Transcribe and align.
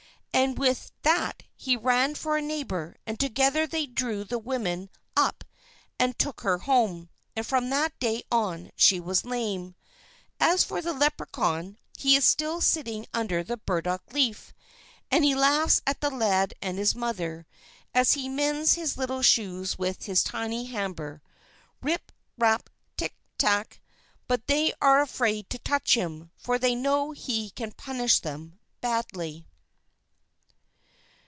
And 0.33 0.57
with 0.57 0.91
that 1.03 1.43
he 1.55 1.75
ran 1.77 2.15
for 2.15 2.35
a 2.37 2.41
neighbour, 2.41 2.95
and 3.05 3.19
together 3.19 3.67
they 3.67 3.85
drew 3.85 4.23
the 4.23 4.39
woman 4.39 4.89
up 5.15 5.43
and 5.99 6.17
took 6.17 6.41
her 6.41 6.59
home. 6.59 7.09
And 7.35 7.45
from 7.45 7.69
that 7.69 7.99
day 7.99 8.23
on 8.31 8.71
she 8.77 8.99
was 8.99 9.25
lame. 9.25 9.75
As 10.39 10.63
for 10.63 10.81
the 10.81 10.93
Leprechaun, 10.93 11.77
he 11.97 12.15
is 12.15 12.25
still 12.25 12.59
sitting 12.61 13.05
under 13.13 13.43
the 13.43 13.57
burdock 13.57 14.13
leaf, 14.13 14.51
and 15.11 15.23
he 15.25 15.35
laughs 15.35 15.81
at 15.85 15.99
the 16.01 16.09
lad 16.09 16.53
and 16.61 16.79
his 16.79 16.95
mother, 16.95 17.45
as 17.93 18.13
he 18.13 18.27
mends 18.29 18.73
his 18.73 18.97
little 18.97 19.21
shoes 19.21 19.77
with 19.77 20.05
his 20.05 20.23
tiny 20.23 20.65
hammer, 20.67 21.21
Rip! 21.83 22.09
Rap! 22.37 22.67
Tick! 22.97 23.15
Tack! 23.37 23.79
but 24.27 24.47
they 24.47 24.73
are 24.81 25.01
afraid 25.01 25.49
to 25.51 25.59
touch 25.59 25.95
him, 25.95 26.31
for 26.37 26.57
they 26.57 26.73
know 26.73 27.11
he 27.11 27.49
can 27.51 27.73
punish 27.73 28.19
them 28.19 28.57
badly. 28.79 29.45